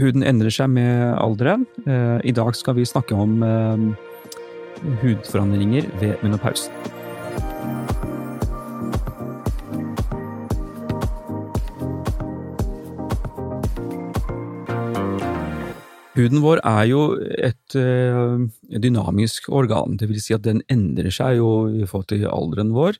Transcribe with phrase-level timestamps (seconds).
[0.00, 1.66] huden endrer seg med alderen.
[1.86, 3.86] Eh, I dag skal vi snakke om eh,
[5.02, 6.74] hudforandringer ved menopausen.
[16.16, 17.00] Huden vår er jo
[17.44, 18.40] et uh,
[18.72, 22.96] dynamisk organ, det vil si at den endrer seg jo i forhold til alderen vår.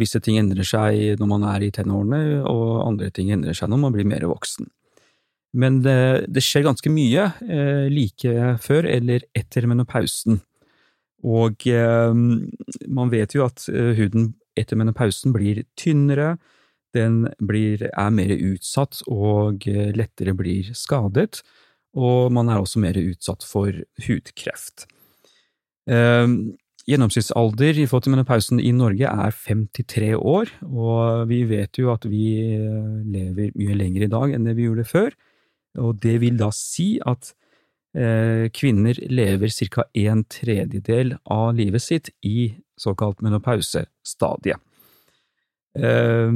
[0.00, 3.82] Visse ting endrer seg når man er i tenårene, og andre ting endrer seg når
[3.82, 4.70] man blir mer voksen.
[5.54, 10.40] Men det, det skjer ganske mye eh, like før eller etter menopausen.
[11.24, 13.62] Og man vet jo at
[13.96, 16.34] huden etter menopausen blir tynnere,
[16.92, 19.64] den blir, er mer utsatt og
[19.96, 21.40] lettere blir skadet
[21.94, 23.70] og man er også mer utsatt for
[24.06, 24.86] hudkreft.
[25.90, 26.26] Eh,
[26.88, 32.06] gjennomsnittsalder i forhold til menopausen i Norge er 53 år, og vi vet jo at
[32.10, 32.26] vi
[32.56, 35.14] eh, lever mye lenger i dag enn det vi gjorde før,
[35.80, 37.32] og det vil da si at
[37.96, 39.86] eh, kvinner lever ca.
[39.94, 44.60] en tredjedel av livet sitt i såkalt menopausestadiet.
[45.74, 46.30] Eh,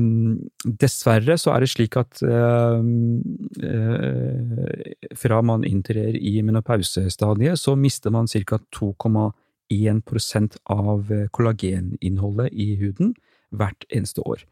[0.64, 3.20] dessverre så er det slik at ehm,
[3.62, 8.58] eh, fra man inntrer i menopausestadiet, så mister man ca.
[8.74, 13.14] 2,1% av kollageninnholdet i huden
[13.54, 14.42] hvert eneste år.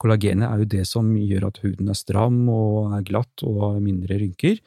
[0.00, 3.80] Kollagenet er jo det som gjør at huden er stram og er glatt og har
[3.84, 4.60] mindre rynker,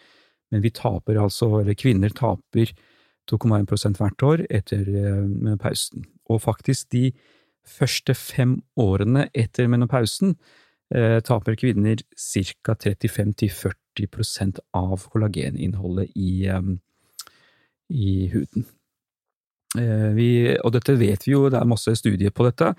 [0.53, 2.73] men vi taper altså, eller kvinner taper
[3.31, 6.03] 2,1% hvert år etter eh, menopausen.
[6.30, 7.08] Og faktisk de
[7.66, 10.36] første fem årene etter menopausen
[10.94, 12.75] eh, taper kvinner ca.
[12.75, 16.73] 35–40% av kollageninnholdet i, eh,
[17.90, 18.68] i huden.
[19.80, 22.73] Eh, vi, og dette vet vi jo, det er masse studier på dette.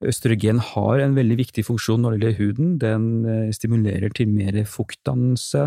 [0.00, 2.68] Østrogen har en veldig viktig funksjon når det gjelder huden.
[2.80, 5.66] Den eh, stimulerer til mer fuktdannelse,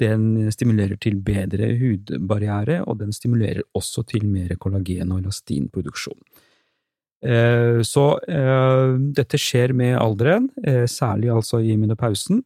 [0.00, 6.18] den stimulerer til bedre hudbarriere, og den stimulerer også til mer kollagen- og elastinproduksjon.
[7.26, 10.48] Eh, så eh, dette skjer med alderen,
[10.88, 12.44] særlig altså i menopausen.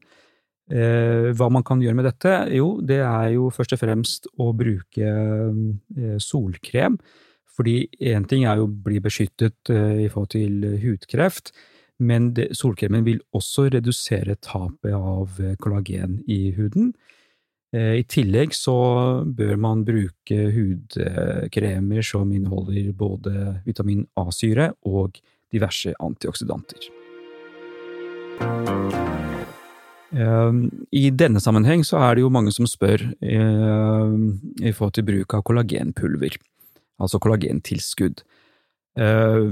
[0.70, 2.30] Hva man kan gjøre med dette?
[2.54, 5.08] Jo, det er jo først og fremst å bruke
[6.22, 6.94] solkrem.
[7.60, 11.50] Fordi én ting er jo å bli beskyttet i forhold til hudkreft,
[12.00, 16.94] men solkremen vil også redusere tapet av kollagen i huden.
[17.70, 18.76] Eh, I tillegg så
[19.24, 25.20] bør man bruke hudkremer som inneholder både vitamin A-syre og
[25.54, 26.88] diverse antioksidanter.
[30.10, 30.52] Eh,
[30.98, 34.16] I denne sammenheng så er det jo mange som spør eh,
[34.66, 36.40] i forhold til bruk av kollagenpulver,
[37.00, 38.22] altså kollagentilskudd.
[38.98, 39.50] Eh,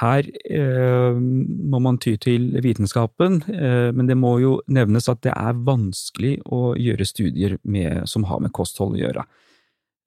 [0.00, 5.34] her eh, må man ty til vitenskapen, eh, men det må jo nevnes at det
[5.36, 9.28] er vanskelig å gjøre studier med, som har med kosthold å gjøre.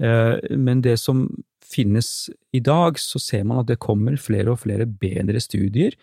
[0.03, 1.27] Men det som
[1.63, 2.07] finnes
[2.51, 5.93] i dag, så ser man at det kommer flere og flere bedre studier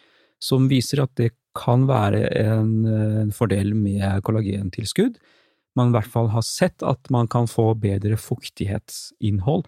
[0.41, 5.19] som viser at det kan være en, fordel med kollagentilskudd.
[5.77, 9.67] Man i hvert fall har sett at man kan få bedre fuktighetsinnhold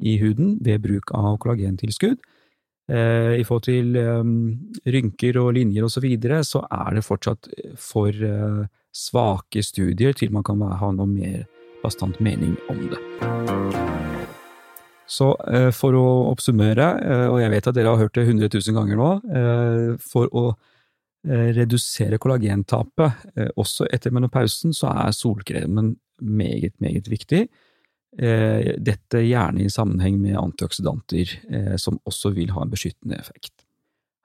[0.00, 2.18] i huden ved bruk av kollagentilskudd.
[2.90, 4.32] Eh, i forhold til um,
[4.88, 7.46] rynker og linjer og så videre, så er det fortsatt
[7.78, 11.44] for uh, svake studier til man kan ha noe mer
[11.84, 12.98] bastant mening om det.
[15.10, 15.32] Så
[15.74, 16.86] for å oppsummere,
[17.32, 19.08] og jeg vet at dere har hørt det 100 000 ganger nå,
[19.98, 20.44] for å
[21.26, 27.48] redusere kollagentapet også etter menopausen, så er solkremen meget, meget viktig.
[28.18, 33.62] Eh, dette gjerne i sammenheng med antioksidanter, eh, som også vil ha en beskyttende effekt.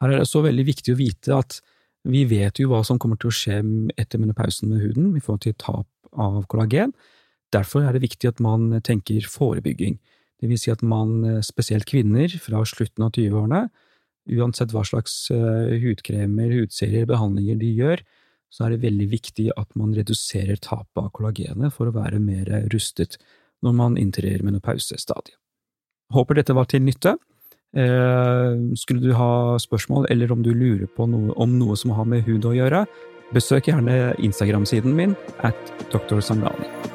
[0.01, 1.59] Her er det så veldig viktig å vite at
[2.05, 3.59] vi vet jo hva som kommer til å skje
[3.97, 5.87] etter menopausen med huden i forhold til tap
[6.17, 6.93] av kollagen.
[7.53, 9.99] Derfor er det viktig at man tenker forebygging,
[10.41, 13.69] det vil si at man, eh, spesielt kvinner fra slutten av 20-årene,
[14.33, 18.01] uansett hva slags hudkremer, hudserier, behandlinger de gjør,
[18.49, 22.49] så er det veldig viktig at man reduserer tapet av kollagenet for å være mer
[22.73, 23.19] rustet
[23.63, 25.37] når man inntrer menopausestadiet.
[26.13, 27.15] Håper dette var til nytte.
[27.75, 32.07] Eh, skulle du ha spørsmål, eller om du lurer på noe, om noe som har
[32.07, 32.85] med hud å gjøre,
[33.35, 36.21] besøk gjerne Instagram-siden min at Dr.
[36.21, 36.94] Sangani.